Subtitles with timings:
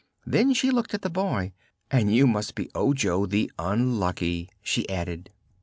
[0.25, 1.53] Then she looked at the boy.
[1.91, 5.29] "And you must be Ojo the Unlucky," she added.